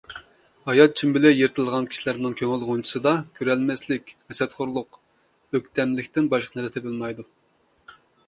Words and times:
ھايا 0.67 0.85
چۈمبىلى 0.99 1.31
يىرتىلغان 1.39 1.87
كىشىلەرنىڭ 1.89 2.33
كۆڭۈل 2.39 2.63
غۇنچىسىدا 2.69 3.13
كۆرەلمەسلىك، 3.39 4.09
ھەسەتخورلۇق، 4.33 4.99
ئۆكتەملىكتىن 5.59 6.33
باشقا 6.35 6.59
نەرسە 6.61 6.77
تېپىلمايدۇ. 6.79 7.27